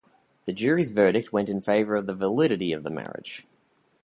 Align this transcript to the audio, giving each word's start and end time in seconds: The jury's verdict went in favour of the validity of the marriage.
The 0.47 0.51
jury's 0.51 0.89
verdict 0.89 1.31
went 1.31 1.47
in 1.47 1.61
favour 1.61 1.95
of 1.95 2.07
the 2.07 2.15
validity 2.15 2.73
of 2.73 2.81
the 2.81 2.89
marriage. 2.89 3.45